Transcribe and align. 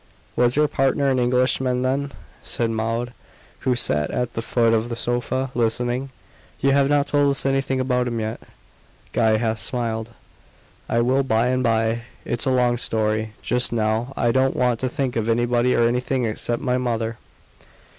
"Was 0.35 0.55
your 0.55 0.67
partner 0.67 1.11
an 1.11 1.19
Englishman, 1.19 1.83
then?" 1.83 2.11
said 2.41 2.71
Maud, 2.71 3.13
who 3.59 3.75
sat 3.75 4.09
at 4.09 4.33
the 4.33 4.41
foot 4.41 4.73
of 4.73 4.89
the 4.89 4.95
sofa, 4.95 5.51
listening. 5.53 6.09
"You 6.59 6.71
have 6.71 6.89
not 6.89 7.05
told 7.05 7.29
us 7.29 7.45
anything 7.45 7.79
about 7.79 8.07
him 8.07 8.19
yet." 8.19 8.41
Guy 9.13 9.37
half 9.37 9.59
smiled. 9.59 10.09
"I 10.89 11.01
will 11.01 11.21
by 11.21 11.49
and 11.49 11.61
by. 11.61 12.01
It's 12.25 12.47
a 12.47 12.49
long 12.49 12.77
story. 12.77 13.33
Just 13.43 13.71
now 13.71 14.11
I 14.17 14.31
don't 14.31 14.55
want 14.55 14.79
to 14.79 14.89
think 14.89 15.15
of 15.15 15.29
anybody 15.29 15.75
or 15.75 15.87
anything 15.87 16.25
except 16.25 16.63
my 16.63 16.79
mother." 16.79 17.19